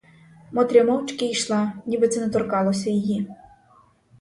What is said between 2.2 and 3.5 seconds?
не торкалося її.